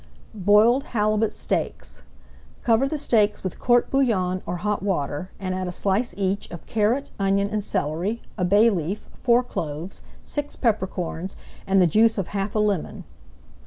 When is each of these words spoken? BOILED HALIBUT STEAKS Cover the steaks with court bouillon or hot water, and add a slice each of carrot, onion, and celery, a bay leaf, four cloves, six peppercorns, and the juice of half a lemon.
BOILED 0.33 0.85
HALIBUT 0.85 1.31
STEAKS 1.31 2.01
Cover 2.63 2.87
the 2.87 2.97
steaks 2.97 3.43
with 3.43 3.59
court 3.59 3.91
bouillon 3.91 4.41
or 4.47 4.55
hot 4.55 4.81
water, 4.81 5.29
and 5.39 5.53
add 5.53 5.67
a 5.67 5.71
slice 5.71 6.15
each 6.17 6.49
of 6.49 6.65
carrot, 6.65 7.11
onion, 7.19 7.51
and 7.51 7.63
celery, 7.63 8.23
a 8.35 8.43
bay 8.43 8.71
leaf, 8.71 9.07
four 9.13 9.43
cloves, 9.43 10.01
six 10.23 10.55
peppercorns, 10.55 11.35
and 11.67 11.79
the 11.79 11.85
juice 11.85 12.17
of 12.17 12.29
half 12.29 12.55
a 12.55 12.59
lemon. 12.59 13.03